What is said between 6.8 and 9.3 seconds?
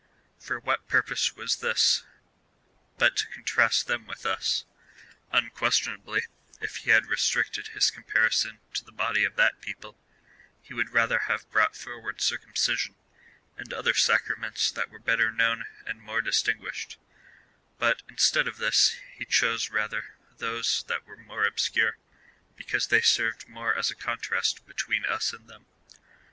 had restricted his comparison to the body